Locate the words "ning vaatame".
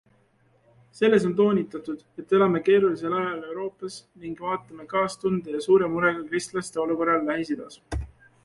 4.23-4.89